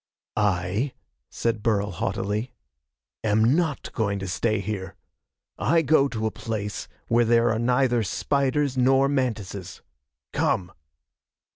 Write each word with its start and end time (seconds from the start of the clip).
"I," 0.35 0.93
said 1.29 1.61
Burl 1.61 1.91
haughtily, 1.91 2.51
"am 3.23 3.55
not 3.55 3.91
going 3.93 4.17
to 4.17 4.27
stay 4.27 4.59
here. 4.59 4.95
I 5.59 5.83
go 5.83 6.07
to 6.07 6.25
a 6.25 6.31
place 6.31 6.87
where 7.07 7.23
there 7.25 7.51
are 7.51 7.59
neither 7.59 8.01
spiders 8.01 8.75
nor 8.75 9.07
mantises. 9.07 9.83
Come!" 10.33 10.71